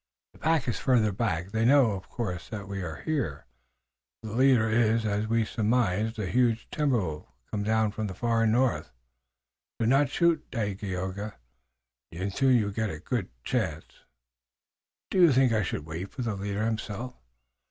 The 0.33 0.39
pack 0.39 0.67
is 0.67 0.79
farther 0.79 1.11
back. 1.11 1.51
They 1.51 1.63
know, 1.63 1.91
of 1.91 2.09
course, 2.09 2.49
that 2.49 2.67
we 2.67 2.81
are 2.81 3.03
here. 3.05 3.45
The 4.23 4.33
leader 4.33 4.67
is, 4.67 5.05
as 5.05 5.27
we 5.27 5.45
surmised, 5.45 6.17
a 6.17 6.25
huge 6.25 6.67
timber 6.71 6.97
wolf, 6.99 7.27
come 7.51 7.61
down 7.61 7.91
from 7.91 8.07
the 8.07 8.15
far 8.15 8.47
north. 8.47 8.89
Do 9.79 9.85
not 9.85 10.09
shoot, 10.09 10.49
Dagaeoga, 10.49 11.35
until 12.11 12.49
you 12.49 12.71
get 12.71 12.89
a 12.89 12.97
good 12.97 13.29
chance." 13.43 14.01
"Do 15.11 15.21
you 15.21 15.31
think 15.31 15.53
I 15.53 15.61
should 15.61 15.85
wait 15.85 16.09
for 16.09 16.23
the 16.23 16.33
leader 16.33 16.65
himself?" 16.65 17.13